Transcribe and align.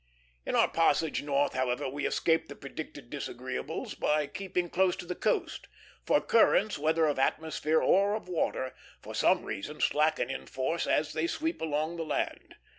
In 0.47 0.55
our 0.55 0.67
passage 0.67 1.21
north, 1.21 1.53
however, 1.53 1.87
we 1.87 2.07
escaped 2.07 2.49
the 2.49 2.55
predicted 2.55 3.11
disagreeables 3.11 3.93
by 3.93 4.25
keeping 4.25 4.67
close 4.67 4.95
to 4.95 5.05
the 5.05 5.13
coast; 5.13 5.67
for 6.07 6.19
currents, 6.19 6.79
whether 6.79 7.05
of 7.05 7.19
atmosphere 7.19 7.83
or 7.83 8.15
of 8.15 8.27
water, 8.27 8.73
for 9.03 9.13
some 9.13 9.43
reason 9.45 9.79
slacken 9.79 10.31
in 10.31 10.47
force 10.47 10.87
as 10.87 11.13
they 11.13 11.27
sweep 11.27 11.61
along 11.61 11.97
the 11.97 12.03
land. 12.03 12.55